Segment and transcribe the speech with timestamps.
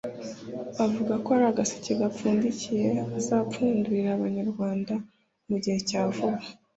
[0.85, 4.93] avuga ko ari agaseke gapfundikiye azapfundurira abanyarwanda
[5.49, 6.39] mu gihe cya vuba